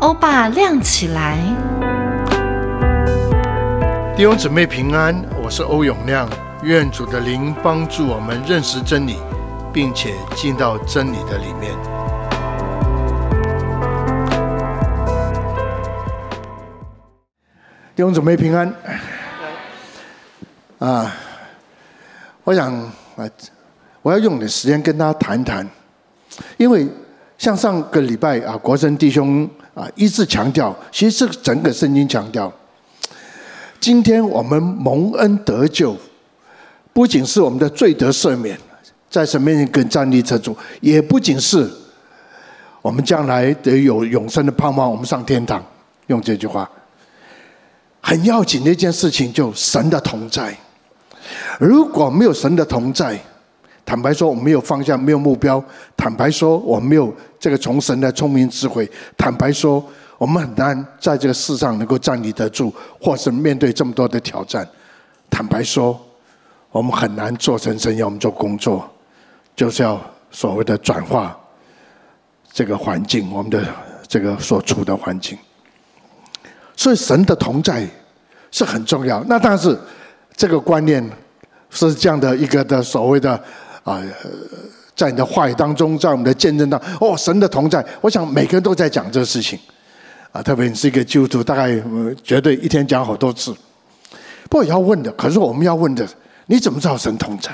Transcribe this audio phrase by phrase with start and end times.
[0.00, 1.36] 欧巴亮起来，
[4.16, 6.26] 弟兄姊妹平安，我是欧永亮。
[6.62, 9.18] 愿主的灵帮助我们认识真理，
[9.74, 11.74] 并且进到真理的里面。
[17.94, 18.74] 弟兄姊妹平安。
[20.78, 21.14] 啊，
[22.44, 22.72] 我想
[23.16, 23.28] 啊，
[24.00, 25.68] 我要用点时间跟大家谈谈，
[26.56, 26.88] 因为
[27.36, 29.46] 像上个礼拜啊，国珍弟兄。
[29.74, 32.52] 啊，一直强调，其实是整个圣经强调。
[33.78, 35.96] 今天我们蒙恩得救，
[36.92, 38.58] 不仅是我们的罪得赦免，
[39.08, 41.70] 在神面前更站立得住，也不仅是
[42.82, 45.64] 我们将来得有永生的盼望，我们上天堂。
[46.08, 46.68] 用这句话，
[48.00, 50.52] 很要紧的一件事情，就神的同在。
[51.60, 53.16] 如果没有神的同在，
[53.84, 55.62] 坦白说，我们没有方向，没有目标。
[55.96, 58.88] 坦白说，我们没有这个从神的聪明智慧。
[59.16, 59.84] 坦白说，
[60.16, 64.68] 我们很难在这个世上能够站立得住，或是面对这么多的挑战。
[65.28, 66.00] 坦白说，
[66.70, 68.88] 我们很难做成神要我们做工作，
[69.56, 71.36] 就是要所谓的转化
[72.52, 73.64] 这个环境，我们的
[74.06, 75.36] 这个所处的环境。
[76.76, 77.84] 所以，神的同在
[78.52, 79.24] 是很重要。
[79.24, 79.76] 那但是，
[80.36, 81.04] 这个观念
[81.70, 83.42] 是这样的一个的所谓的。
[83.90, 84.02] 啊，
[84.94, 89.58] 在你的话语当中，在我们的见证当中，哦，神的同在，我想每个人都在讲这个事情，
[90.32, 91.82] 啊，特别你是一个基督徒，大概
[92.22, 93.52] 绝对一天讲好多次。
[94.48, 96.06] 不过要问的，可是我们要问的，
[96.46, 97.50] 你怎么知道神同在？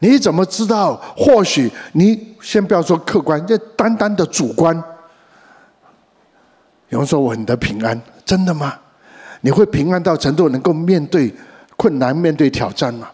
[0.00, 0.96] 你怎么知道？
[1.16, 4.76] 或许你先不要说客观，就单单的主观。
[6.88, 8.74] 有人说我很得平安，真的吗？
[9.42, 11.32] 你会平安到程度能够面对
[11.76, 13.08] 困难、面对挑战吗？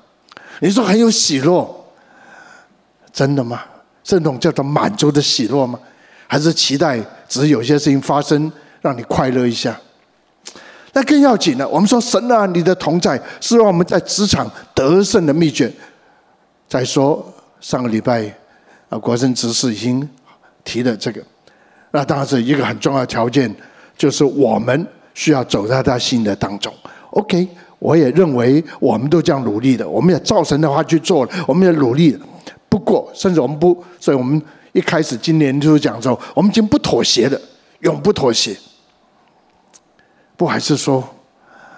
[0.60, 1.68] 你说很有喜乐，
[3.12, 3.62] 真的吗？
[4.02, 5.78] 这种叫做满足的喜乐吗？
[6.26, 9.78] 还是期待只是有些事情发生让你快乐一下？
[10.92, 11.68] 那更要紧了。
[11.68, 15.72] 我们说神啊，你的同在是让我们在职场得胜的秘诀。
[16.66, 17.24] 再说
[17.60, 18.24] 上个礼拜
[18.88, 20.08] 啊，国生执事已经
[20.64, 21.22] 提了这个，
[21.92, 23.54] 那当然是一个很重要的条件，
[23.96, 26.74] 就是我们需要走在他心的当中。
[27.10, 27.48] OK。
[27.78, 32.18] 我也认为，我们都这样努力的，我们也照神的话去做了，我们也努力。
[32.68, 34.40] 不过，甚至我们不，所以我们
[34.72, 37.40] 一开始今年就是讲说，我们已经不妥协的，
[37.80, 38.56] 永不妥协。
[40.36, 41.02] 不还是说，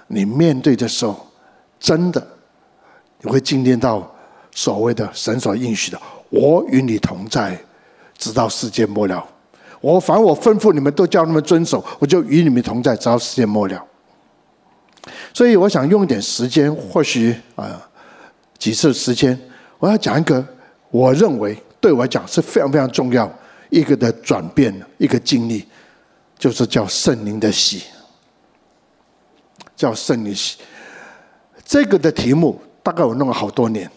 [0.09, 1.27] 你面对的时候，
[1.79, 2.27] 真的
[3.23, 4.11] 你会经历到
[4.53, 6.01] 所谓的神所应许的，
[6.31, 7.57] 我与你同在，
[8.19, 9.25] 直到世界末了。
[9.81, 13.83] 我凡我吩咐你们，都叫他们遵守，我就与你们同在，直到世界末了。
[15.33, 17.81] 所以我想用一点时间，或许啊
[18.59, 19.39] 几次时间，
[19.79, 20.45] 我要讲一个
[20.91, 23.31] 我认为对我来讲是非常非常重要
[23.71, 25.65] 一个的转变，一个经历，
[26.39, 27.85] 就是叫圣灵的喜，
[29.77, 30.59] 叫圣灵喜。
[31.65, 33.89] 这个的题目大概我弄了好多年，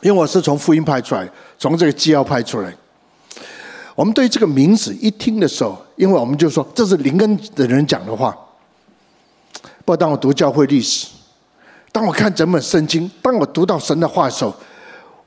[0.00, 1.28] 因为我是从福音派出来，
[1.58, 2.74] 从这个纪要派出来。
[3.94, 8.34] 我们对这个名字一听的时候，因为我们就说这是灵恩的人讲的话。
[9.84, 11.08] 不，当我读教会历史，
[11.90, 14.54] 当我看整本圣经，当我读到神的话的时候，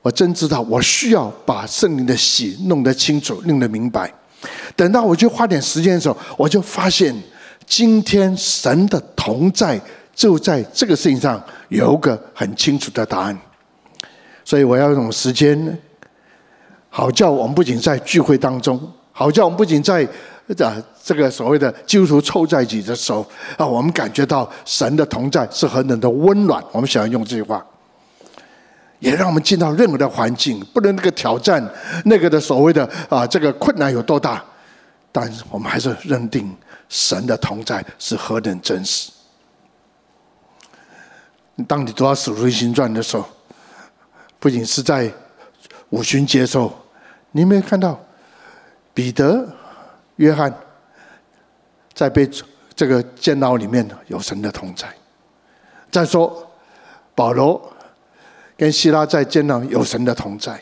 [0.00, 4.12] 我真知道我需要把圣灵的喜弄得清楚、弄得明白。
[4.74, 7.14] 等到我去花点时间的时候，我就发现，
[7.66, 9.80] 今天神的同在
[10.14, 13.38] 就在这个事情上有个很清楚的答案。
[14.44, 15.78] 所以我要用时间，
[16.88, 18.80] 好叫我们不仅在聚会当中，
[19.12, 20.08] 好叫我们不仅在。
[20.54, 23.26] 这，这个所谓的基督徒凑在一起的时候
[23.56, 26.62] 啊，我们感觉到神的同在是何等的温暖。
[26.70, 27.64] 我们想要用这句话，
[29.00, 31.68] 也让我们进到任何的环境，不论那个挑战、
[32.04, 34.44] 那个的所谓的啊，这个困难有多大，
[35.10, 36.56] 但是我们还是认定
[36.88, 39.10] 神的同在是何等真实。
[41.66, 43.24] 当你读到《使徒行传》的时候，
[44.38, 45.10] 不仅是在
[45.88, 46.72] 五旬节的时候，
[47.32, 47.98] 你有没有看到
[48.94, 49.48] 彼得？
[50.16, 50.52] 约翰
[51.94, 52.28] 在被
[52.74, 54.86] 这个监牢里面有神的同在。
[55.90, 56.46] 再说
[57.14, 57.72] 保罗
[58.56, 60.60] 跟希拉在监牢有神的同在。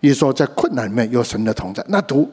[0.00, 2.30] 一说在困难里面有神的同在，那读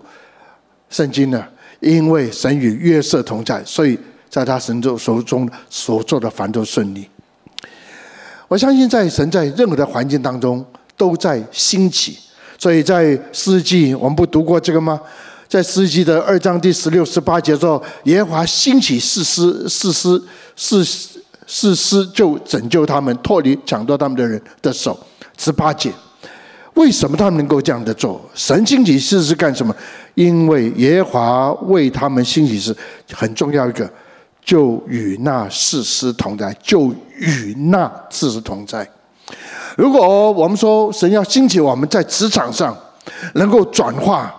[0.89, 1.47] 圣经呢？
[1.79, 3.97] 因为神与约瑟同在，所以
[4.29, 7.09] 在他神手手中所做的凡都顺利。
[8.49, 10.65] 我相信在神在任何的环境当中
[10.97, 12.19] 都在兴起，
[12.57, 14.99] 所以在诗记我们不读过这个吗？
[15.51, 20.23] 在诗记的二章第十六、十八节说：“耶和华兴起士师，士师，
[20.55, 20.81] 士
[21.45, 24.97] 士师就拯救他们，脱离抢夺他们的人的手。”
[25.37, 25.91] 十八节，
[26.75, 28.21] 为什么他们能够这样的做？
[28.33, 29.75] 神兴起士师干什么？
[30.15, 32.77] 因为耶和华为他们兴起士师
[33.13, 33.91] 很重要一个，
[34.45, 38.89] 就与那士师同在，就与那士师同在。
[39.75, 42.73] 如果我们说神要兴起我们在职场上
[43.33, 44.33] 能够转化，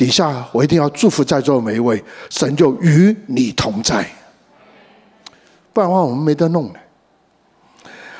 [0.00, 4.02] 底下我一定要祝福在座每一位，神就与你同在。
[5.74, 6.80] 不然的话，我们没得弄了。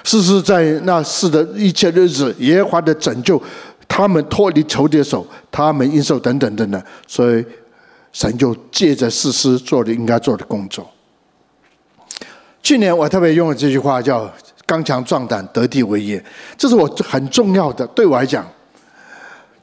[0.04, 3.42] 士师在那世的一切日子，耶和华的拯救，
[3.88, 6.82] 他们脱离仇敌的手，他们应受等等等等。
[7.06, 7.42] 所以
[8.12, 10.86] 神就借着士师做了应该做的工作。
[12.62, 14.30] 去年我特别用了这句话，叫
[14.66, 16.22] “刚强壮胆，得地为业”，
[16.58, 18.46] 这是我很重要的，对我来讲，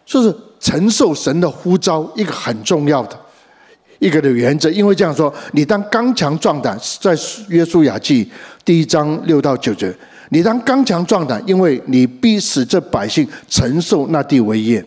[0.04, 3.18] 就是承受神的呼召一个很重要的。
[4.00, 7.18] 一个的原则，因为这样说，你当刚强壮胆，在
[7.48, 8.30] 约书亚记
[8.64, 9.92] 第一章六到九节，
[10.30, 14.86] 你当刚强壮胆，因为你必使这百姓承受那地为业，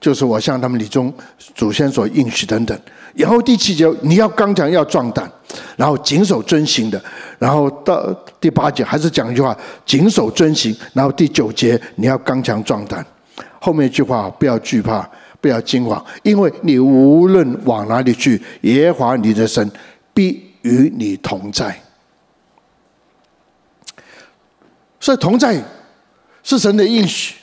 [0.00, 1.14] 就是我向他们立中
[1.54, 2.76] 祖先所应许等等。
[3.14, 5.30] 然后第七节，你要刚强要壮胆，
[5.76, 7.00] 然后谨守遵行的。
[7.38, 9.56] 然后到第八节还是讲一句话，
[9.86, 10.76] 谨守遵行。
[10.94, 13.06] 然后第九节，你要刚强壮胆，
[13.62, 15.08] 后面一句话不要惧怕。
[15.40, 19.68] 不要惊慌，因为你无论往哪里去，耶和华你的神
[20.14, 21.76] 必与你同在。
[25.00, 25.60] 所以同在
[26.44, 27.34] 是神的应许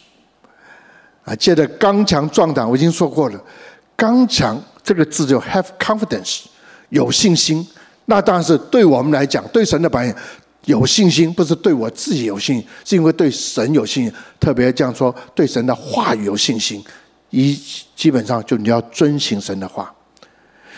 [1.25, 1.35] 啊。
[1.35, 3.43] 接着刚强壮胆，我已经说过了，
[3.97, 6.45] 刚强这个字就 have confidence，
[6.87, 7.67] 有信心。
[8.05, 10.15] 那当然是对我们来讲，对神的百姓
[10.65, 14.13] 有信心，不是对我自己有信心，是因为对神有信心。
[14.39, 16.83] 特别这样说，对神的话语有信心。
[17.29, 17.59] 一
[17.95, 19.93] 基本上就你要遵行神的话。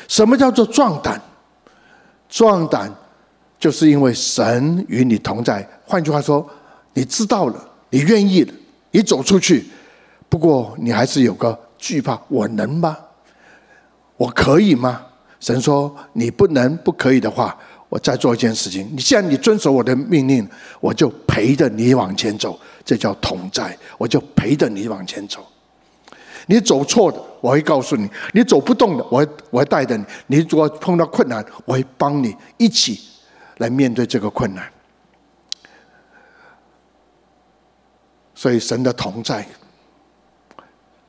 [0.08, 1.22] 什么叫做壮胆？
[2.30, 2.94] 壮胆
[3.60, 5.68] 就是因为神与你同在。
[5.86, 6.48] 换句话说，
[6.94, 8.54] 你知道了，你愿意了，
[8.92, 9.66] 你走出去。
[10.30, 12.98] 不过你还是有个惧怕，我能吗？
[14.18, 15.02] 我可以吗？
[15.40, 17.58] 神说你不能、不可以的话，
[17.92, 18.90] 我再做一件事情。
[18.94, 20.50] 你既然你遵守我的命令，
[20.80, 22.58] 我就陪着你往前走。
[22.86, 25.46] 这叫同在，我就陪着你往前走。
[26.48, 30.06] 你走错的，我会告诉你；你走不动的，我我会带着你。
[30.28, 32.98] 你如果碰到困难，我会帮你一起
[33.58, 34.66] 来面对这个困难。
[38.34, 39.46] 所以神的同在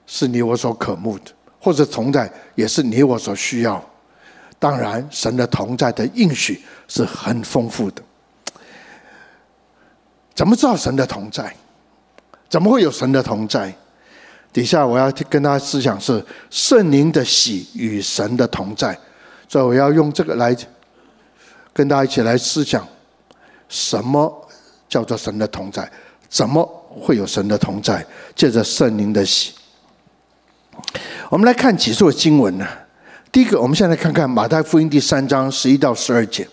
[0.04, 1.30] 是你我所渴慕的，
[1.60, 3.80] 或者同在也是你我所需要。
[4.62, 8.00] 当然，神的同在的应许是很丰富的。
[10.36, 11.52] 怎么知道神的同在？
[12.48, 13.74] 怎么会有神的同在？
[14.52, 18.96] 底下我要跟大家思想是圣灵的喜与神的同在，
[19.48, 20.56] 所以我要用这个来
[21.72, 22.86] 跟大家一起来思想，
[23.68, 24.48] 什么
[24.88, 25.90] 叫做神的同在？
[26.28, 28.06] 怎么会有神的同在？
[28.36, 29.54] 借着圣灵的喜，
[31.28, 32.64] 我们来看几处经文呢？
[33.32, 36.46] 第一个，我们现在看看马太福音第三章十一到十二节，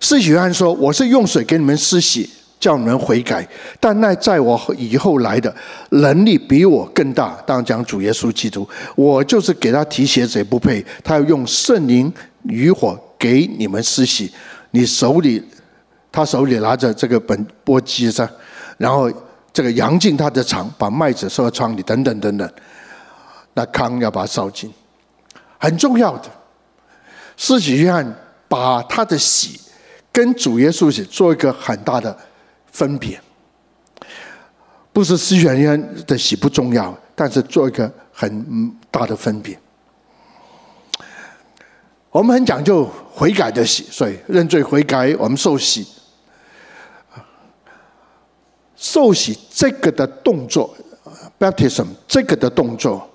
[0.00, 2.28] 施洗约翰说：“我是用水给你们施洗。”
[2.60, 3.48] 叫你们悔改，
[3.80, 5.54] 但那在我以后来的
[5.92, 7.42] 能力比我更大。
[7.46, 10.84] 当讲主耶稣基督，我就是给他提鞋子也不配。
[11.02, 12.12] 他要用圣灵
[12.42, 14.30] 与火给你们施洗。
[14.72, 15.42] 你手里，
[16.12, 18.28] 他手里拿着这个本簸箕子，
[18.76, 19.10] 然后
[19.54, 22.46] 这个扬进他的肠，把麦子收到仓里，等等等等。
[23.54, 24.70] 那糠要把它烧尽，
[25.60, 26.28] 很重要的。
[27.36, 28.12] 施洗约翰
[28.48, 29.60] 把他的洗
[30.10, 32.18] 跟主耶稣洗做一个很大的。
[32.72, 33.20] 分别
[34.92, 39.58] 不是施洗约翰的洗不重要，但是做一个很大的分别。
[42.12, 45.84] 我们很讲究悔改的洗，所以认罪悔改，我们受洗。
[48.76, 50.72] 受洗这个的动作
[51.36, 53.09] ，baptism 这个的动作，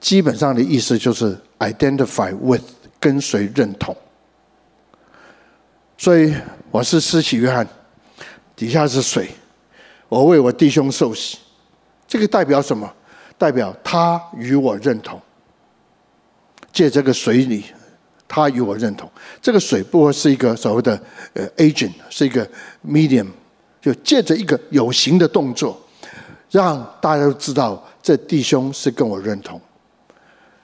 [0.00, 2.64] 基本上的意思就是 identify with
[2.98, 3.96] 跟随认同。
[5.98, 6.34] 所以
[6.70, 7.66] 我是施洗约翰。
[8.56, 9.30] 底下是水，
[10.06, 11.38] 我为我弟兄受洗，
[12.06, 12.92] 这个代表什么？
[13.38, 15.18] 代表他与我认同。
[16.70, 17.64] 借这个水里，
[18.28, 19.10] 他与我认同。
[19.40, 21.00] 这个水不过是一个所谓的
[21.32, 22.46] 呃 agent，是一个
[22.86, 23.28] medium，
[23.80, 25.80] 就借着一个有形的动作，
[26.50, 29.58] 让大家都知道这弟兄是跟我认同。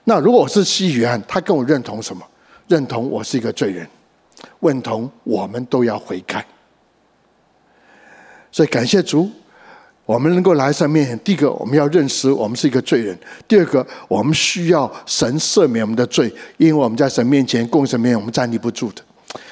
[0.09, 2.25] 那如果我是西约翰，他跟我认同什么？
[2.69, 3.85] 认同我是一个罪人，
[4.61, 6.47] 认同我们都要悔改。
[8.53, 9.29] 所以感谢主，
[10.05, 11.19] 我们能够来神面前。
[11.19, 13.17] 第一个，我们要认识我们是一个罪人；
[13.49, 19.03] 第二个，我们需要神赦免我们的罪，因为我们在神面前、供神面前，我们站立不住的。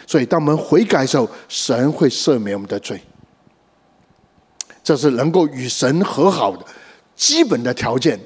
[0.07, 3.01] 所以，当我们悔改的时候，神会赦免我们的罪。
[4.85, 6.65] 这是能够与神和好的
[7.17, 8.21] 基本的条件，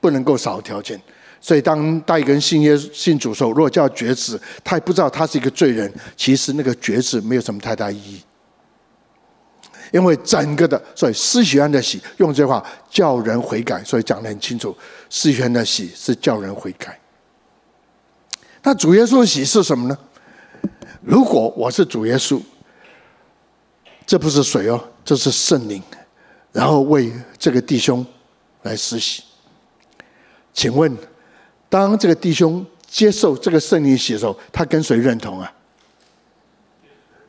[0.00, 0.98] 不能够少条件。
[1.46, 8.20] 所以，当带一个人信耶信主的时候，如果叫绝子，他也不知道他是一个罪人，其实那个绝子没有什么太大意义。
[9.92, 14.76] 因为整个的，所以施洗约翰的洗用这句话叫人悔改，所以讲得很清楚，
[15.08, 16.98] 施洗约翰的洗是叫人悔改。
[18.64, 19.96] 那主耶稣的洗是什么呢？
[21.00, 22.42] 如果我是主耶稣，
[24.04, 25.80] 这不是水哦，这是圣灵，
[26.50, 28.04] 然后为这个弟兄
[28.62, 29.22] 来施洗。
[30.52, 30.92] 请问，
[31.68, 35.52] 当这个弟兄接受这个圣灵洗的时候，他跟谁认同啊？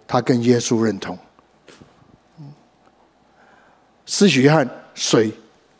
[0.07, 1.17] 他跟耶稣认同。
[4.05, 5.29] 施洗约翰水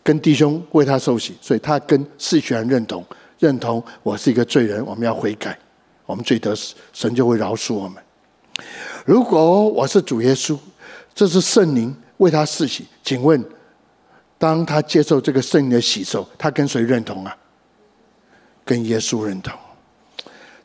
[0.04, 3.06] 跟弟兄为他受洗，所以他跟施洗约翰认同，
[3.40, 5.58] 认同我是一个罪人，我们要悔改，
[6.06, 6.54] 我们罪得
[6.92, 8.04] 神就会饶恕我们。
[9.06, 10.58] 如果我是主耶稣，
[11.16, 13.42] 这是圣灵为他施洗，请问，
[14.38, 17.38] 当他接受这个圣灵的洗受，他跟谁认同啊？
[18.68, 19.58] 跟耶稣认同。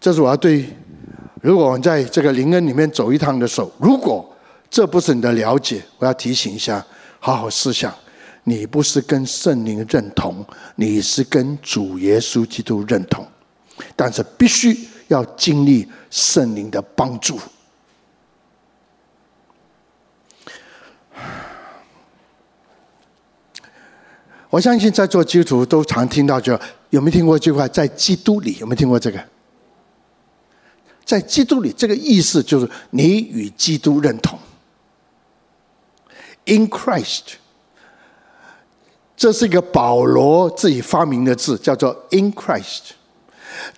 [0.01, 0.67] 这是我要对，
[1.41, 4.29] 如果我们在这个灵恩里面走一趟的时候，如果
[4.69, 6.85] 这不是你的了解，我要提醒一下。
[7.25, 7.95] 好好思想，
[8.43, 10.45] 你不是跟圣灵认同，
[10.75, 13.25] 你是跟主耶稣基督认同，
[13.95, 17.39] 但是必须要经历圣灵的帮助。
[24.51, 26.59] 我相信在座基督徒都常听到，就
[26.93, 27.67] 有没有听过这句话？
[27.67, 29.19] 在基督里有没有听过这个？
[31.07, 34.39] 在基督里，这个意思就是你与基督认同。
[36.45, 37.37] In Christ，
[39.17, 42.91] 这是一个保罗自己发明的字，叫做 In Christ。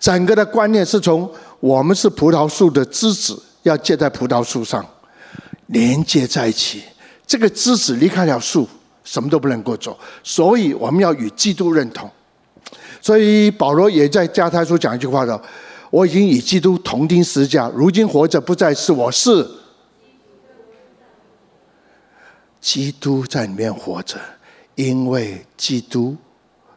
[0.01, 4.85] 整个的观念是从我们是葡萄树的枝子，要结在葡萄树上，
[5.69, 6.83] 连接在一起。
[7.25, 8.69] 这个枝子离开了树，
[9.05, 9.97] 什么都不能够做。
[10.25, 12.11] 所以我们要与基督认同。
[13.05, 15.39] 所以保罗也在加太书讲一句话的：
[15.91, 19.47] 我已经与基督同钉十字架，如今活着不再是我，是。
[22.63, 24.19] 基督在里面活着，
[24.77, 26.17] 因为基督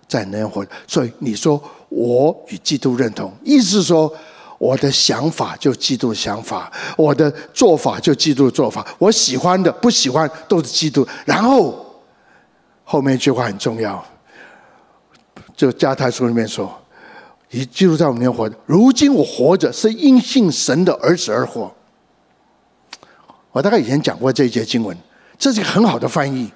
[0.05, 4.13] 在里面活着，所以你说我与基督认同，意思是说
[4.57, 11.07] 我的想法就基督的想法，我的做法就基督的做法，我喜欢的不喜欢都是基督。
[11.24, 11.86] 然后
[12.84, 14.05] 后面一句话很重要，
[15.58, 16.72] 就加太书里面说，
[17.50, 21.70] 以基督在我里面活着，如今我活着是因信神的儿子而活。
[23.52, 24.96] 我大概以前讲过这一节经文。
[25.40, 26.52] 这是一个很好的翻译，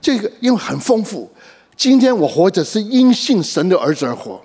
[0.00, 1.30] 这个因为很丰富。
[1.76, 4.40] 今天我活着是因信神的儿子而活。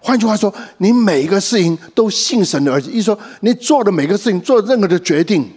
[0.00, 2.90] 换句话说，你每一个事情都信神的儿子。
[2.90, 5.50] 意思说，你做的每个事情，做任何的决定，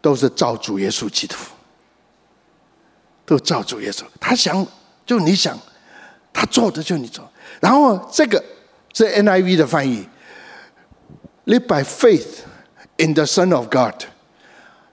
[0.00, 1.36] 都是照主耶稣基督，
[3.24, 4.02] 都照主耶稣。
[4.18, 4.66] 他想
[5.04, 5.56] 就你想，
[6.36, 7.26] 他做的就你做。
[7.60, 8.42] 然后这个
[8.92, 10.06] 是 NIV 的翻译
[11.46, 12.40] ，Live by faith
[12.98, 14.04] in the Son of God。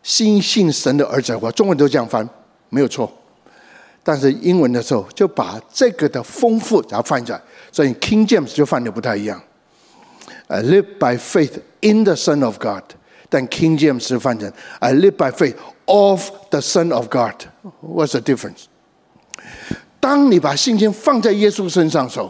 [0.02, 2.28] 信信神的儿子话，中文都这样翻，
[2.70, 3.12] 没有错。
[4.04, 9.42] 但是英文的时候就把这个的丰富然后翻出来，所以 King James 就翻的不太一样。
[10.48, 12.84] I live by faith in the Son of God，
[13.30, 17.48] 但 King James 就翻成 I live by faith of the Son of God。
[17.82, 18.66] What's the difference？
[20.04, 22.30] 当你把信心放在耶稣身上的时候，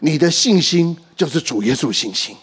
[0.00, 2.36] 你的信心就是主耶稣信心。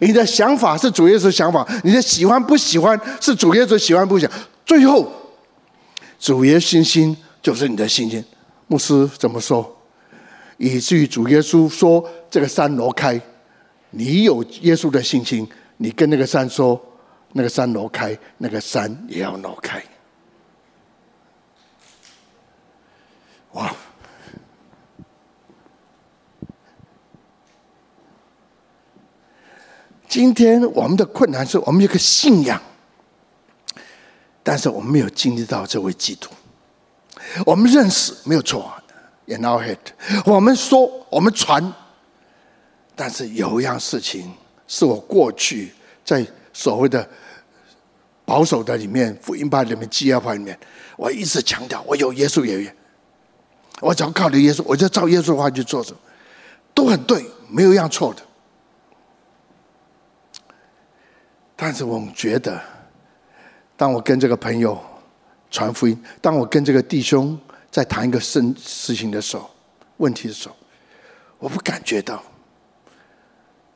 [0.00, 4.40] 你的想法是主耶稣想法，你的喜欢不喜欢是主耶稣喜欢不喜欢。
[4.64, 5.10] 最后，
[6.20, 8.24] 主耶稣信心就是你的信心。
[8.68, 9.68] 牧师怎么说？
[10.56, 13.20] 以至于主耶稣说：“这个山挪开。”
[13.90, 15.44] 你有耶稣的信心，
[15.78, 16.80] 你跟那个山说
[17.34, 19.82] ：“那个山挪开，那个山也要挪开。”
[23.54, 23.74] 哇！
[30.06, 32.60] 今天我们的困难是我们有个信仰，
[34.44, 36.30] 但是我们没有经历到这位基督。
[37.44, 38.72] 我们认识没有错
[39.26, 39.78] ，in our head。
[40.24, 41.72] 我们说我们传，
[42.94, 44.32] 但是有一样事情
[44.68, 45.72] 是我过去
[46.04, 47.08] 在所谓的
[48.24, 50.56] 保守的里面、福音派里面、基要派里面，
[50.96, 52.76] 我一直强调我有耶稣有约，
[53.84, 55.98] 我只要靠着耶稣，我就照耶稣的话去做什么，
[56.72, 58.22] 都很对，没有一样错的。
[61.54, 62.58] 但是我们觉得，
[63.76, 64.80] 当我跟这个朋友
[65.50, 67.38] 传福音，当我跟这个弟兄
[67.70, 69.50] 在谈一个事事情的时候，
[69.98, 70.56] 问题的时候，
[71.38, 72.22] 我不感觉到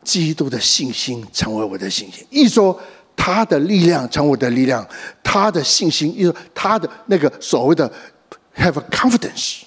[0.02, 2.26] 基督的信心成为我的信心。
[2.30, 2.80] 一说
[3.14, 4.86] 他的力量成为我的力量，
[5.22, 7.92] 他的信心，一说他的那个所谓的
[8.56, 9.62] have confidence，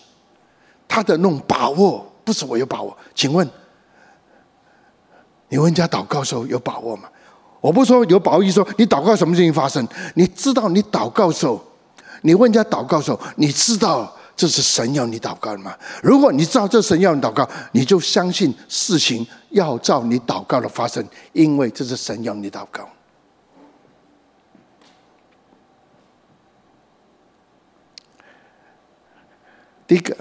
[0.91, 2.95] 他的那种把握，不是我有把握。
[3.15, 3.49] 请问，
[5.47, 7.07] 你问人家祷告的时候有把握吗？
[7.61, 9.87] 我不说有把握，说你祷告什么事情发生？
[10.15, 11.63] 你知道你祷告的时候，
[12.23, 15.73] 你问人家祷告的时候，你知道这是神要你祷告的吗？
[16.03, 22.85] 如果你知道这神要你祷告，你就相信事情要照你祷告的发生，因为这是神要你祷告。
[29.87, 30.17] 第一个，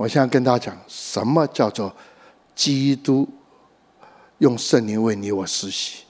[0.00, 1.94] 我现在跟大家讲，什么叫做
[2.54, 3.28] 基督
[4.38, 6.04] 用圣灵为你我施洗？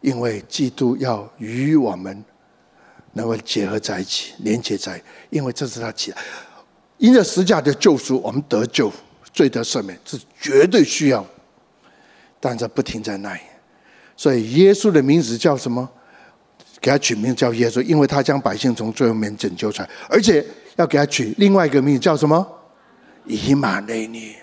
[0.00, 2.24] 因为基督要与我们
[3.12, 6.10] 能够结合在一起，连接在一起，因为这是他起，
[6.96, 8.90] 因着十架的救赎，我们得救，
[9.30, 11.22] 罪得赦免，是绝对需要。
[12.40, 13.40] 但这不停在那里，
[14.16, 15.86] 所以耶稣的名字叫什么？
[16.80, 20.42] 给他取名叫耶稣，因为他将百姓从罪恶面拯救出来，而且
[20.76, 22.54] 要给他取另外一个名字叫什么？
[23.26, 24.36] 以马内利。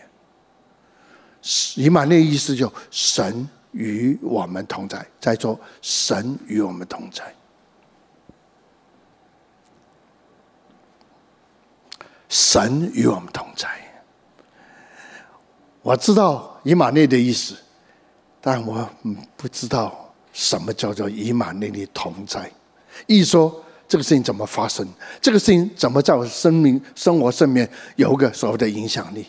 [1.76, 3.48] 以马内意思就神。
[3.74, 7.34] 与我们同在，在说神与我们同在，
[12.30, 13.68] 神与我们同在。
[15.82, 17.58] 我知道以马内的意思，
[18.40, 18.88] 但我
[19.36, 22.52] 不知道什么叫做以马内利同在。
[23.08, 23.63] 一说
[23.94, 24.84] 这个事情怎么发生，
[25.22, 29.28] 这个事情怎么在我生命生活上面有个所谓的影响力。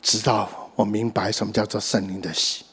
[0.00, 2.64] 直到我明白什么叫做圣灵的喜。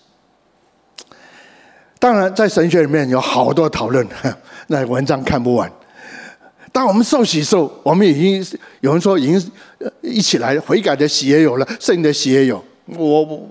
[1.97, 4.07] 当然，在神学里面有好多讨论，
[4.67, 5.71] 那文章看不完。
[6.71, 9.51] 当我们受洗的时候，我们已经有人说已经
[10.01, 12.63] 一起来悔改的洗也有了，圣灵的洗也有。
[12.85, 13.49] 我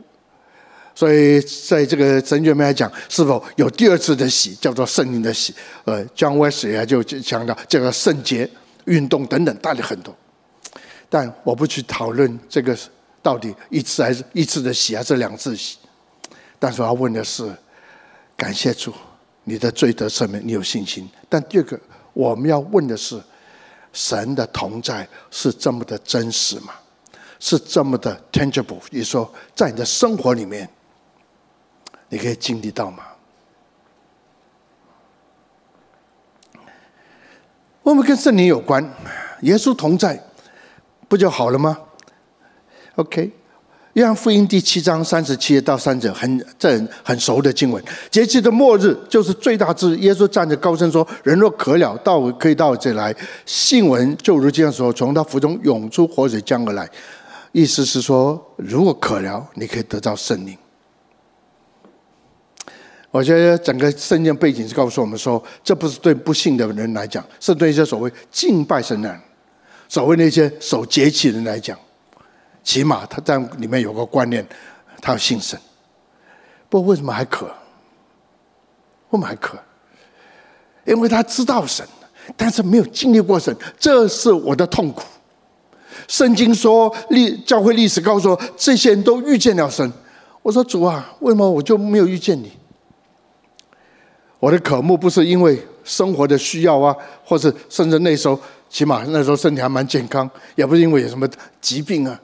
[1.01, 5.55] 所以在这个神学里面来讲，是否有第二次的洗，叫做圣灵的洗？
[5.87, 8.47] 呃，John Wesley 就强调这个圣洁
[8.85, 10.15] 运动等等，带了很多。
[11.09, 12.77] 但我不去讨论这个。
[13.23, 15.77] 到底一次还是一次的洗，还是两次洗？
[16.59, 17.51] 但是我要问的是，
[18.35, 18.95] 感谢主，
[19.45, 21.07] 你的罪得赦免，你有信心。
[21.29, 21.79] 但第二个，
[22.15, 23.21] 我们要问的是，
[23.93, 26.73] 神的同在是这么的真实吗？
[27.39, 28.81] 是这么的 tangible？
[28.91, 30.67] 也就是说，在你的生活里面，
[32.11, 33.05] 你可以经历到吗？
[37.83, 38.85] 我们跟圣灵有关，
[39.41, 40.23] 耶稣同在，
[41.09, 41.79] 不就好了吗
[42.97, 43.33] ？OK，
[43.95, 47.83] 约翰福音第七章三十七到三十，很这很，熟的经文。
[48.11, 49.97] 节期的末日就是最大之日。
[49.99, 53.15] 耶稣站着高声说：“人若渴了，到可以到这来。
[53.47, 56.89] 信闻就如这样说，从他腹中涌出活水江而来。”
[57.53, 60.57] 意思是说，如果渴了，你可以得到圣灵。
[63.11, 69.21] 我觉得整个圣经背景是告诉我们说，这不是对不信的人来讲，是对一些所谓敬拜神的人，
[69.89, 71.77] 所谓那些守节气的人来讲。
[72.63, 74.47] 起码他在里面有个观念，
[75.01, 75.59] 他要信神。
[76.69, 77.47] 不过为什么还渴？
[79.09, 79.59] 为什么还渴？
[80.85, 81.85] 因为他知道神，
[82.37, 85.03] 但是没有经历过神，这是我的痛苦。
[86.07, 89.93] 圣经说历教会历史告诉我，这些人都遇见了神。
[90.43, 92.53] 我说主啊，为什么我就没有遇见你？
[94.41, 101.29] 我的渴慕不是因为生活的需要啊，或是甚至那时候起码那时候身体还蛮健康，也不是因为有什么
[101.61, 102.21] 疾病啊。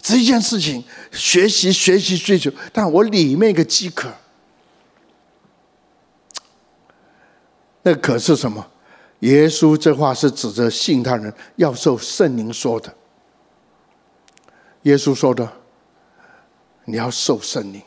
[0.00, 4.12] 这一件事情，学习、学习、追求，但我里面一个饥渴，
[7.82, 8.66] 那渴是什么？
[9.20, 12.92] 耶稣这话是指着信他人要受圣灵说的。
[14.82, 15.50] 耶稣说的，
[16.84, 17.80] 你要受圣灵。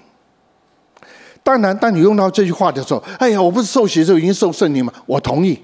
[1.47, 4.91] 当然，当你用到这句话的时候，哎呀，我不是受洗的时候已经受圣灵吗？
[5.05, 5.57] 我同意，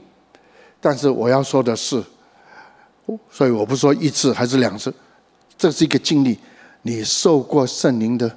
[0.80, 2.02] 但是我要说的是，
[3.30, 4.94] 所以我不说一次还是两次。
[5.58, 6.40] 这是一个经历，
[6.84, 8.34] 你受过圣灵的，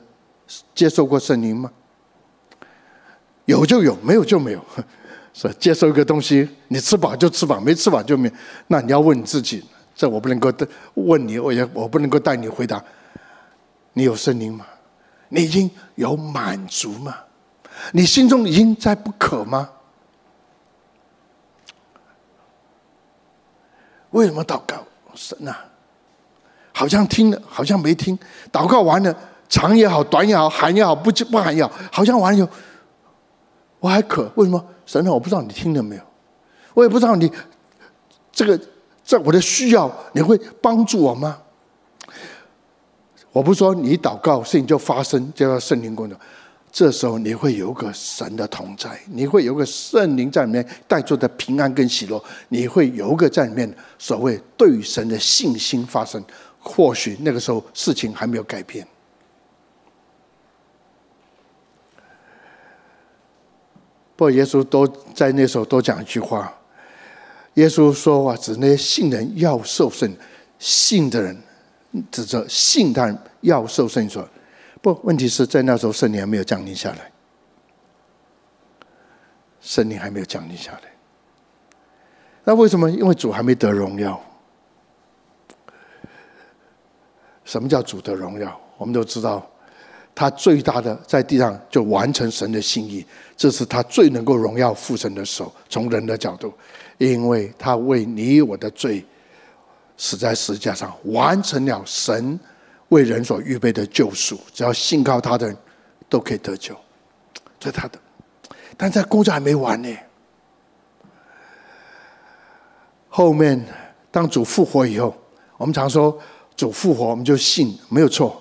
[0.75, 1.71] 接受过圣灵吗？
[3.45, 4.61] 有就有，没有就没有。
[5.33, 8.29] 是接受一个东西，你吃饱就吃饱，没吃饱就没。
[8.67, 10.53] 那你要问你自己，这我不能够
[10.95, 12.83] 问你，我也我不能够带你回答。
[13.93, 14.67] 你有圣灵吗？
[15.29, 17.15] 你已经有满足吗？
[17.93, 19.71] 你心中已经在不渴吗？
[24.11, 24.77] 为什么祷告？
[25.15, 25.65] 神啊！
[26.73, 28.19] 好像听了，好像没听。
[28.53, 29.15] 祷告完了，
[29.49, 32.49] 长也好，短也好，喊也好，不不喊也好，好像完了，
[33.81, 34.31] 我还渴。
[34.37, 34.65] 为什么？
[34.85, 36.03] 神啊，我不知道你听了没有，
[36.75, 37.31] 我也不知道你
[38.31, 38.59] 这个
[39.05, 41.39] 在我的需要，你会帮助我吗？
[43.33, 46.19] 我不说你祷告事情就发生，就要圣灵工作。
[46.77, 56.23] 这时候你会有个神的同在，你会有个圣灵在里面带出的平安跟喜乐，你会有个在里面所谓对神的信心发生。
[56.59, 58.87] 或许那个时候事情还没有改变。
[64.15, 66.55] 不过耶稣都在那时候都讲一句话，
[67.55, 70.15] 耶稣说话，指那些信人要受圣，
[70.59, 71.35] 信的人
[72.11, 74.29] 指着信他人要受圣所。
[74.87, 77.11] 不，问题是在那时候圣灵还没有降临下来，
[79.61, 80.83] 圣灵还没有降临下来。
[82.45, 82.89] 那为什么？
[82.89, 84.23] 因为主还没得荣耀。
[87.45, 88.57] 什么叫主的荣耀？
[88.79, 89.45] 我们都知道，
[90.15, 93.05] 他最大的在地上就完成神的心意，
[93.37, 95.53] 这是他最能够荣耀父神的时候。
[95.69, 96.55] 从人的角度，
[96.99, 99.05] 因为他为你我的罪
[99.97, 102.39] 死在十字架上，完成了神。
[102.89, 105.57] 为人所预备的救赎，只要信靠他的人，
[106.09, 106.77] 都可以得救。
[107.59, 107.99] 这是他的，
[108.77, 109.89] 但在工作还没完呢。
[113.09, 113.61] 后面
[114.11, 115.17] 当主复活以后，
[115.57, 116.17] 我们常说
[116.55, 118.41] 主复活，我们就信，没有错。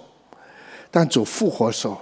[0.92, 2.00] 但主复活的时候，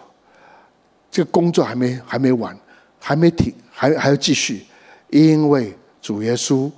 [1.10, 2.58] 这个工作还没还没完，
[3.00, 4.66] 还没停，还还要继续，
[5.10, 6.70] 因为主耶稣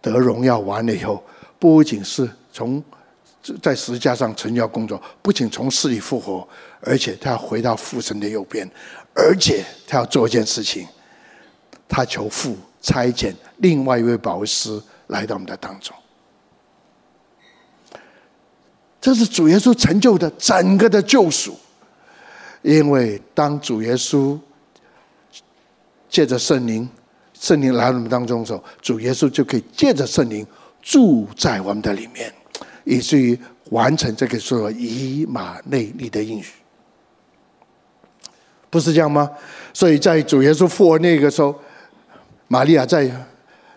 [0.00, 1.22] 得荣耀完了以后，
[1.60, 2.82] 不仅是从。
[3.60, 6.46] 在十字架上成就工作，不仅从死里复活，
[6.80, 8.70] 而且他要回到父神的右边，
[9.14, 10.86] 而且他要做一件事情，
[11.88, 15.94] 他求父差遣另外一位保惠师来到我们的当中。
[19.00, 21.58] 这是主耶稣成就的整个的救赎，
[22.62, 24.38] 因为当主耶稣
[26.08, 26.88] 借着圣灵，
[27.34, 30.46] 圣灵来到我们当中的时候，主耶稣就可以借着圣灵
[30.80, 32.32] 住在我们的里面。
[32.84, 33.38] 以至于
[33.70, 36.52] 完成这个说以马内利的应许，
[38.68, 39.30] 不是这样吗？
[39.72, 41.54] 所以在主耶稣复活那个时候，
[42.48, 43.10] 玛利亚在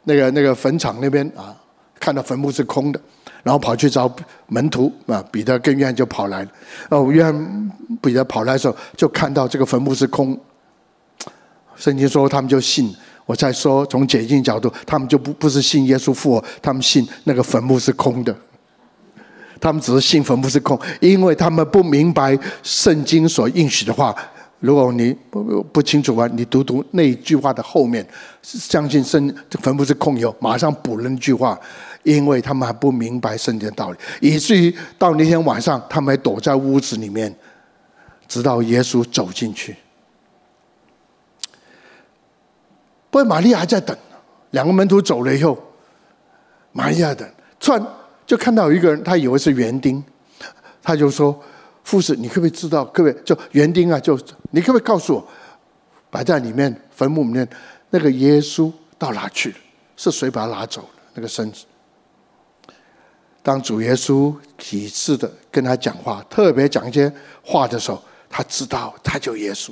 [0.03, 1.55] 那个那个坟场那边啊，
[1.99, 2.99] 看到坟墓是空的，
[3.43, 4.13] 然后跑去找
[4.47, 6.51] 门徒啊，彼得跟约翰就跑来了
[6.89, 10.37] 哦，约翰彼得跑来的时候，就看到这个坟墓是空。
[11.75, 12.95] 圣经说他们就信。
[13.25, 18.35] 我再说从解经角度，他们就不不是信耶稣复活，他们信那个坟墓是空的。
[19.65, 24.15] 他们只是信坟墓是空，因为他们不明白圣经所应许的话。
[24.59, 28.05] 如果你不不清楚啊，你读读那一句话的后面，
[28.43, 31.59] 相信圣坟墓是空以后，马上补了那句话，
[32.03, 37.35] 因为他们还不明白圣经的道理，以至于到那天晚上，他们还躲在屋子里面，
[38.27, 39.75] 直到耶稣走进去。
[43.09, 43.97] 不过玛利亚还在等，
[44.51, 45.57] 两个门徒走了以后，
[46.71, 47.27] 玛利亚等，
[47.59, 47.83] 突然。
[48.25, 50.03] 就看到有一个人，他以为是园丁，
[50.81, 51.39] 他就说
[51.85, 52.83] ：“护士，你可不可以知道？
[52.85, 54.19] 各位，就园丁啊，就
[54.51, 55.27] 你可不可以告诉我，
[56.09, 57.47] 摆在里面坟墓里面
[57.91, 59.55] 那个耶稣到哪去了？
[59.95, 60.89] 是谁把他拿走了？
[61.13, 61.65] 那个身子？”
[63.43, 69.69] 当主耶稣几次的跟他讲话，特别讲一些话的时候，他知道他就耶稣。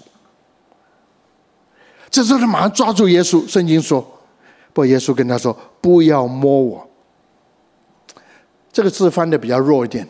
[2.12, 3.48] 这时候他马上抓住耶稣。
[3.48, 4.08] 圣经说
[4.72, 6.88] ：“不耶稣跟他说，不要摸我。”
[8.74, 10.06] 这个字翻的比较弱一点，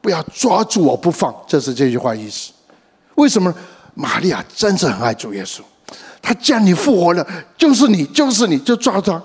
[0.00, 2.50] 不要抓住我不放，这是这句话意思。
[3.14, 3.54] 为什么？
[3.94, 5.60] 玛利亚真是很爱主耶稣，
[6.22, 9.20] 他既然你复活了，就是你，就是你，就抓他。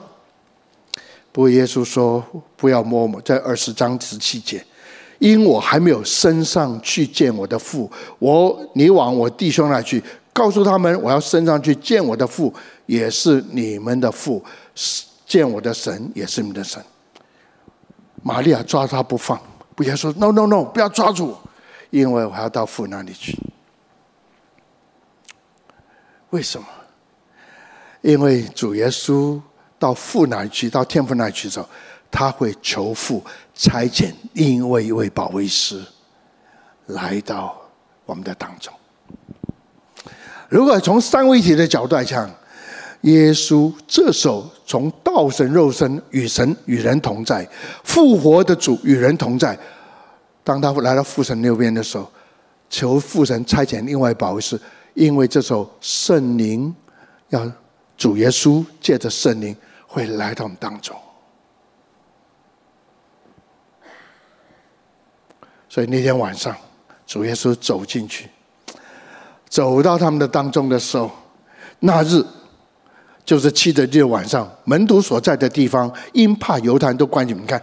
[1.31, 2.23] 不过耶稣说
[2.57, 4.65] 不要摸摸，在二十章十七节，
[5.19, 12.51] 因我还没有升上去见我的父，我你往我弟兄那去，告诉他们我要升上去见我的父，
[12.87, 14.43] 也是你们的父，
[15.27, 16.83] 见我的神也是你们的神。
[18.23, 19.39] 玛利亚抓他不放，
[19.75, 21.43] 不要说 “no no no”，不要抓住我，
[21.89, 23.37] 因为我还要到父那里去。
[26.29, 26.65] 为什么？
[28.01, 29.39] 因为主耶稣
[29.77, 31.67] 到父那里去，到天父那里去的时候，
[32.09, 35.83] 他会求父差遣另外一位保惠师
[36.87, 37.55] 来到
[38.05, 38.73] 我们的当中。
[40.49, 42.29] 如果从三位一体的角度来讲，
[43.03, 47.45] 耶稣这首从道神肉身，与神与人同在，
[47.83, 49.57] 复活的主与人同在。
[50.41, 52.09] 当他来到父神那边的时候，
[52.69, 54.57] 求父神差遣另外保惠师，
[54.93, 56.73] 因为这首圣灵
[57.27, 57.51] 要
[57.97, 59.53] 主耶稣借着圣灵
[59.85, 60.95] 会来到我们当中。
[65.67, 66.55] 所以那天晚上，
[67.05, 68.29] 主耶稣走进去，
[69.49, 71.11] 走到他们的当中的时候，
[71.79, 72.25] 那日。
[73.25, 77.61] 就是七的日晚上，门徒所在的地方，因怕犹太人都关起门，你看，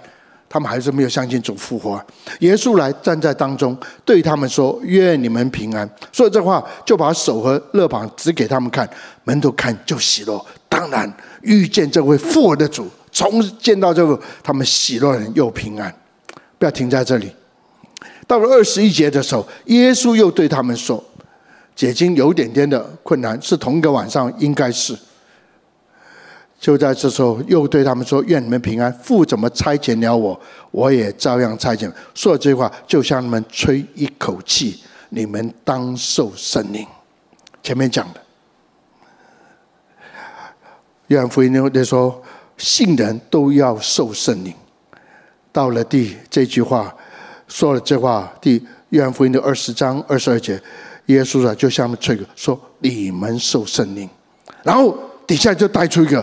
[0.48, 2.02] 他们还是没有相信主复活。
[2.38, 8.88] 耶稣来站在当中，对他们说：“愿你们平安。”说这话，就把手和肋膀指给他们看，
[9.24, 10.44] 门徒看就喜乐。
[10.68, 15.94] 当然，遇见这位复活的主，从见到这个，他们喜乐人又平安。
[16.58, 17.30] 不要停在这里。
[18.26, 21.04] 到了二十一节的时候，耶稣又对他们说
[21.76, 24.96] ：“解经有点点的困难，是同一个晚上，应该是。”
[26.60, 28.92] 就在这时候，又对他们说：“愿你们平安。
[29.02, 30.38] 父怎么差遣了我，
[30.70, 36.86] 我也照样差遣。”说了这句话，就向你们吹一口气：“你们当受圣灵。”
[37.64, 38.20] 前面讲的，
[41.06, 42.22] 约翰福音里说
[42.58, 44.52] ：“信人都要受圣灵。”
[45.50, 46.94] 到了第这句话，
[47.48, 50.62] 说了这话，第约翰福音的二十章二十二节，
[51.06, 54.06] 耶稣啊，就向他们吹个说：“你们受圣灵。”
[54.62, 54.94] 然后
[55.26, 56.22] 底下就带出一个。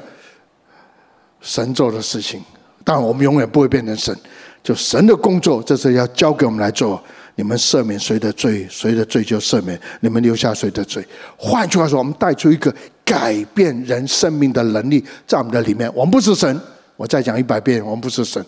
[1.42, 2.44] 神做的事情，
[2.84, 4.18] 但我们永远不会变成神。
[4.64, 7.02] 就神的工作，这是要交给我们来做。
[7.36, 11.06] 你们赦免谁的罪，谁的罪就赦免；你们留下谁的罪。
[11.38, 12.74] 换句话说，我们带出一个
[13.06, 15.90] 改变人生命的能力在我们的里面。
[15.94, 16.60] 我们不是神，
[16.96, 18.44] 我再讲一百遍，我们不是神。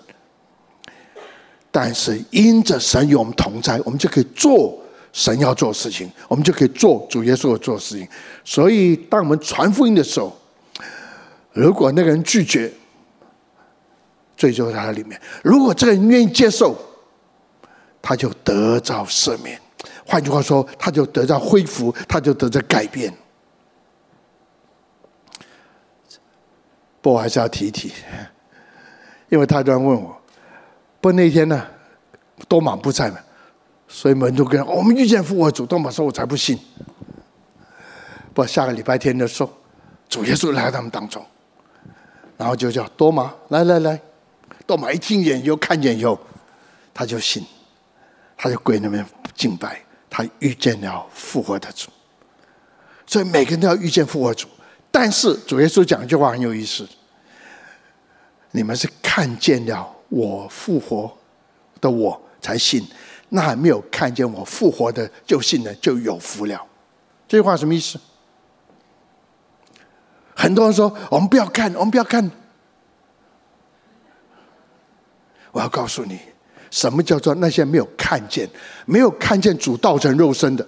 [1.70, 4.76] 但是因着神与我们同在，我们就可以做
[5.14, 8.08] 神要做的事情，我们就可以做主耶稣要做的事情。
[8.44, 10.36] 所以，当我们传福音的时候，
[11.60, 12.72] 如果那个人拒绝，
[14.38, 15.20] 罪就在他里面。
[15.44, 16.74] 如果这个人愿意接受，
[18.02, 19.60] 他就得到赦免。
[20.06, 23.14] 换句话说，他就得到恢复，他就得着改变。
[27.02, 27.92] 不我还是要提一提，
[29.28, 30.18] 因为他突然问我，
[31.02, 31.66] 不那天呢，
[32.48, 33.18] 多马不在嘛，
[33.88, 36.58] 所以门徒跟我们遇见复活主，多马说：“我才不信。”
[38.34, 39.52] 不，下个礼拜天的时候，
[40.08, 41.26] 主耶稣来他们当中，
[42.40, 44.00] 然后就叫多马来来来。
[44.66, 46.18] 多马一听见以后，看见以后，
[46.94, 47.46] 他就信，
[48.38, 51.90] 他就跪那边敬拜，他遇见了复活的主。
[53.06, 54.48] 所以每个人都要遇见复活主。
[54.90, 56.88] 但是主耶稣讲一句话很有意思：
[58.52, 61.12] 你们是看见了我复活
[61.82, 62.88] 的我才信，
[63.28, 66.66] 那还没有看见我复活的就信了就有福了。
[67.28, 68.00] 这句话什么意思？
[70.40, 72.32] 很多人说我们不要看，我们不要看。
[75.52, 76.18] 我要告诉你，
[76.72, 78.50] 什么叫做那些没有看见、
[78.86, 80.66] 没有看见主道成肉身的、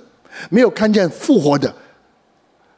[0.50, 1.74] 没有看见复活的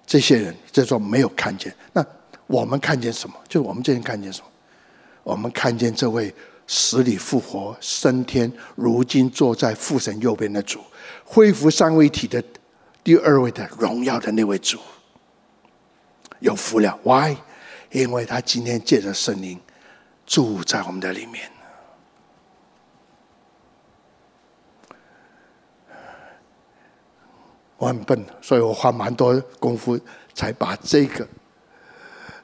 [0.05, 1.75] 这些人，叫做没有看见。
[1.93, 2.05] 那
[2.45, 3.35] 我们看见什么？
[3.49, 4.47] 就是我们这边看见什么？
[5.23, 6.31] 我们看见这位
[6.67, 10.79] 死里复活、升天、如今坐在父神右边的主，
[11.25, 12.43] 恢复三位一体的
[13.03, 14.77] 第二位的荣耀的那位主，
[16.43, 16.99] 有福了。
[17.03, 17.37] Why？
[17.89, 19.59] 因为他今天借着圣灵
[20.25, 21.49] 住在我们的里面。
[27.77, 29.99] 我很笨，所以我花蛮多功夫
[30.33, 31.27] 才把这个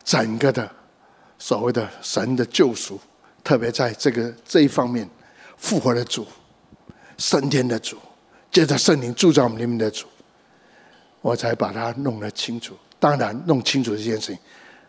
[0.04, 0.70] 整个的
[1.38, 3.00] 所谓的神的救赎，
[3.44, 5.10] 特别在这个这一方面
[5.58, 6.26] 复活的主、
[7.18, 7.98] 升天的主，
[8.52, 10.08] 接着圣灵住在我们里面的主，
[11.22, 12.78] 我才把它弄得清楚。
[13.00, 14.38] 当然，弄清楚这件事情，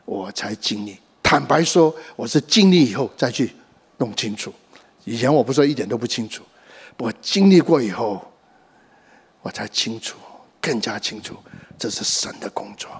[0.04, 0.96] 我才经历。
[1.22, 3.52] 坦白说，我是经历以后再去
[3.98, 4.52] 弄清楚。
[5.04, 6.42] 以前我不说一点都不清楚，
[6.98, 8.20] 我经历过以后，
[9.42, 10.16] 我才清楚。
[10.62, 11.34] 更加清楚，
[11.78, 12.90] 这是神的工作。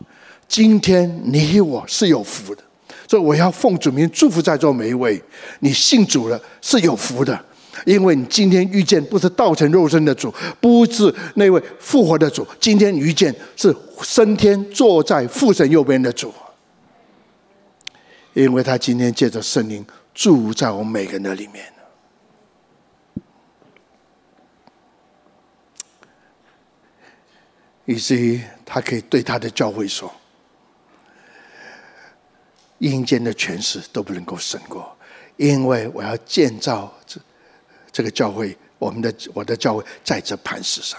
[0.48, 2.62] 今天你我是有福的，
[3.06, 5.22] 所以我要奉主名祝福在座每一位。
[5.58, 7.44] 你信主了是有福的，
[7.86, 16.32] 因为你今天遇见不是道成肉身的主，不是那位复活的主，今天遇见是升天坐在父神右边的主，
[18.34, 21.64] 因为他今天借着圣灵住在我们每个人的里面。
[27.86, 30.12] 以至于他可以对他的教会说
[32.78, 34.96] ：“阴间的权势都不能够胜过，
[35.36, 37.20] 因为我要建造这
[37.92, 40.98] 这个教会，我们的我的教会在这磐石上。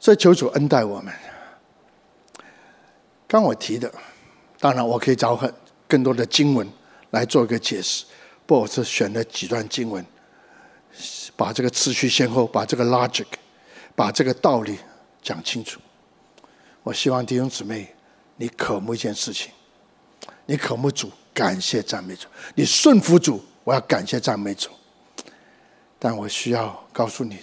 [0.00, 1.12] 所以求主恩待我们。
[3.26, 3.92] 刚我提的，
[4.58, 5.52] 当然我可以找很
[5.86, 6.66] 更多的经文
[7.10, 8.04] 来做一个解释，
[8.46, 10.04] 不过我是选了几段经文。”
[11.36, 13.26] 把这个次序先后，把这个 logic，
[13.94, 14.76] 把这个道理
[15.22, 15.78] 讲清楚。
[16.82, 17.94] 我希望弟兄姊妹，
[18.34, 19.52] 你渴慕一件事情，
[20.46, 24.70] 你渴慕主，感谢赞美主，你顺服主，我要感谢赞美主。
[25.96, 27.38] 但我需要告诉你，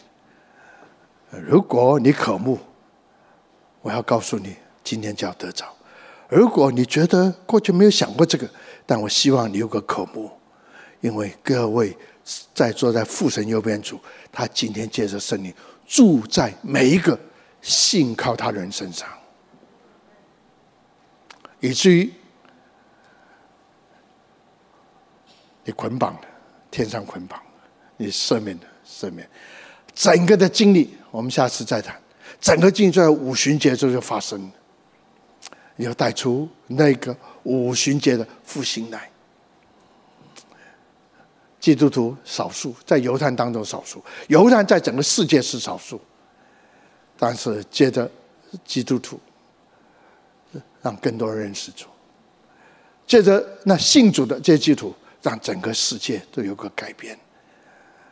[1.30, 2.60] 如果你渴慕，
[3.82, 5.68] 我要告诉你，今天就要得着；
[6.28, 8.50] 如果你觉得过去没有想过这个，
[8.86, 10.30] 但我希望你有个渴慕，
[11.00, 11.98] 因为各位
[12.54, 13.98] 在坐在父神右边主，
[14.30, 15.54] 他今天借着圣灵
[15.88, 17.18] 住在每一个
[17.62, 19.08] 信靠他人身上，
[21.62, 22.12] 以至于
[25.66, 26.28] 你捆绑的
[26.72, 27.38] 天上捆绑，
[27.98, 29.30] 你赦免的赦免，
[29.94, 32.00] 整个的经历，我们下次再谈。
[32.40, 34.52] 整个经历在五旬节之后就发生了。
[35.78, 39.10] 要带出那个五旬节的复兴来。
[41.60, 46.00] 基督徒少数，在犹太当中少数，犹太在整个世界是少数，
[47.18, 48.10] 但是接着
[48.64, 49.20] 基督徒，
[50.82, 51.88] 让更多人认识主，
[53.06, 57.20] 接着那信主的这些基督徒，让整个世界都有个改变，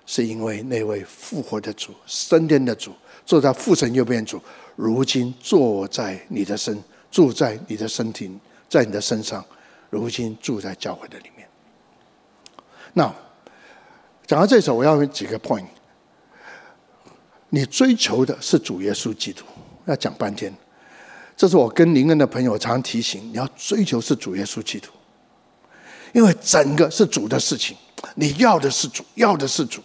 [0.03, 2.91] 是因为那位复活的主、升天的主，
[3.23, 4.41] 坐在父神右边主，
[4.75, 6.83] 如今坐在你的身。
[7.11, 9.45] 住在你的身体，在你的身上，
[9.91, 11.47] 如今住在教会的里面。
[12.93, 13.03] 那
[14.25, 15.67] 讲到这首，我要有几个 point。
[17.49, 19.45] 你追求的是主耶稣基督，
[19.85, 20.51] 要讲半天。
[21.37, 24.89] 这是我跟灵恩的朋友常提醒：你要追求是主耶稣基督，
[26.13, 27.75] 因为整个是主的事情，
[28.15, 29.81] 你要的是主，要的是主。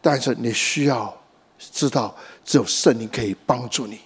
[0.00, 1.16] 但是你需要
[1.58, 4.00] 知道，只有圣灵可以帮助你。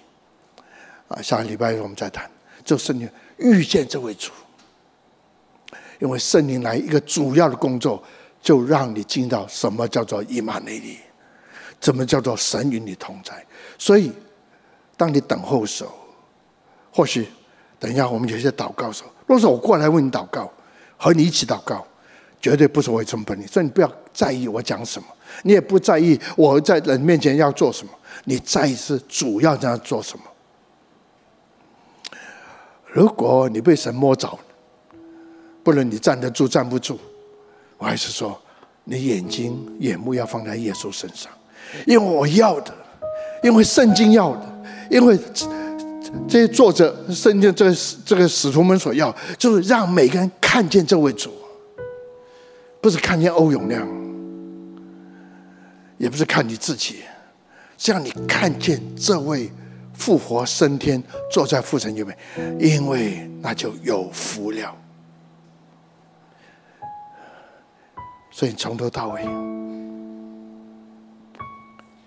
[1.07, 2.29] 啊，下个礼拜我们再谈。
[2.63, 4.31] 就圣灵遇见这位主，
[5.99, 8.01] 因为圣灵来一个主要的工作，
[8.41, 10.97] 就让你听到什么叫做以马内利，
[11.79, 13.45] 怎么叫做神与你同在。
[13.77, 14.11] 所以，
[14.95, 15.91] 当你等候的时候，
[16.91, 17.27] 或许
[17.79, 20.51] 等一下我们有些祷告的时候，若是我过来为你祷告，
[21.03, 21.85] 和你一起祷告，
[22.41, 23.45] 绝对不是为成本你。
[23.45, 25.07] 所以你不要在意我讲什么，
[25.41, 27.91] 你也不在意我在人面前要做什么，
[28.23, 30.23] 你在意是主要这样做什么。
[32.85, 34.39] 如果你被神摸着，
[35.61, 36.97] 不论你站得住站不住，
[37.77, 38.39] 我还是说，
[38.85, 41.29] 你眼睛眼目要放在耶稣身上，
[41.85, 42.73] 因为我要的，
[43.43, 45.19] 因为圣经要的，因为
[46.29, 51.31] 这些作者圣经这个这个使徒们所要，就是让每个人看见这位主，
[52.79, 53.87] 不是看见欧永亮，
[55.97, 56.97] 也不是看你自己，
[57.75, 59.51] 是让你看见这位。
[59.95, 62.15] 复活升天，坐在父神右边，
[62.59, 64.75] 因为那就有福了。
[68.29, 69.27] 所以从头到尾，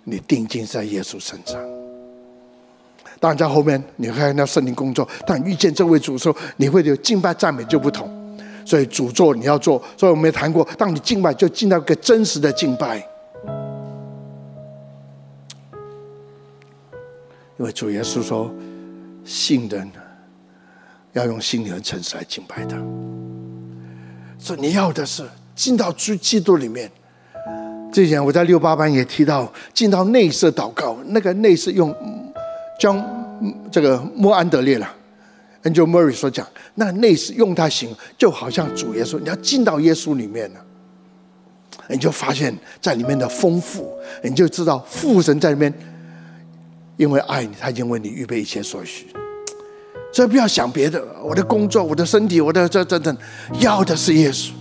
[0.04, 1.60] 你定睛在耶稣身上。
[3.18, 8.25] 当然在后面，你会看到圣灵工作，但遇见这位主的时候，你会有敬拜赞美就不同。
[8.66, 12.98] 所以主做你要做，所以我们也谈过，当你敬拜，就进到一个真实的敬拜。
[17.58, 18.52] 因为主耶稣说
[19.24, 19.90] ：“信人
[21.12, 22.76] 要用心灵和诚实来敬拜他。”
[24.38, 25.24] 所以你要的是
[25.54, 26.90] 进到主基督里面。
[27.92, 31.94] 之前我在六八班也提到，进到内室祷告，那个内室用
[32.78, 33.02] 将
[33.70, 34.92] 这个莫安德烈了
[35.66, 40.60] ，Angel Murray 所讲，那内室用它行，就好像主耶稣，你要进到耶稣里面了，
[41.88, 45.72] 你就发现在里面的丰富，你就知道父神在里面。
[46.98, 49.08] 因为爱你，他已经为你预备一切所需，
[50.10, 51.04] 所以不要想别的。
[51.22, 53.14] 我的工作，我的身体，我的这这等，
[53.60, 54.52] 要的是耶稣。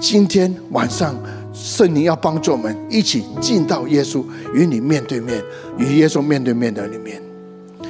[0.00, 1.14] 今天晚上，
[1.54, 5.40] 圣灵要帮助我们一起进到耶稣与你面对面，
[5.78, 7.22] 与耶稣面对面的里面。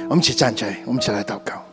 [0.07, 1.66] 我们一起站起来，我们一起来祷告。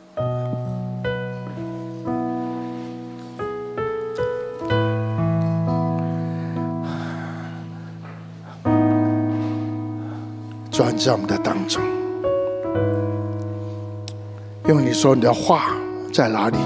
[10.75, 11.81] 转在我们的当中，
[14.67, 15.77] 因为你说你的话
[16.13, 16.57] 在哪里，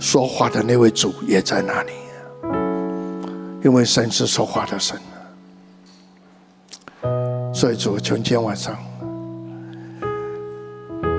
[0.00, 1.92] 说话的那位主也在哪里。
[3.62, 4.98] 因为神是说话的神，
[7.54, 8.76] 所以主，求今天晚上，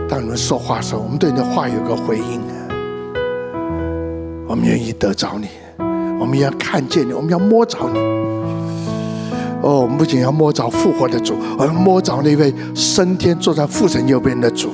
[0.10, 2.42] 当你们说话的时候，我们对你的话有个回应。
[4.46, 5.48] 我们愿意得着你，
[6.20, 8.25] 我们要看见你，我们要摸着你。
[9.66, 14.70] 哦，我们不仅要摸着复活的主，而摸着那位升天坐在父神右边的主。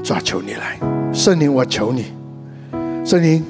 [0.00, 0.78] 主啊，求你来，
[1.12, 2.12] 圣灵，我求你，
[3.04, 3.44] 圣灵，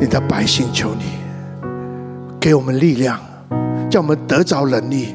[0.00, 1.04] 你的百姓求你，
[2.40, 3.20] 给我们力量，
[3.90, 5.14] 叫我们得着能力，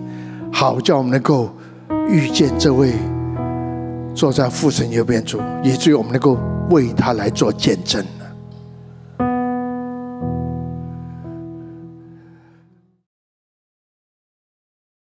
[0.51, 1.49] 好叫我们能够
[2.07, 2.93] 遇见这位
[4.13, 6.37] 坐在父神右边主，以至于我们能够
[6.69, 8.05] 为他来做见证。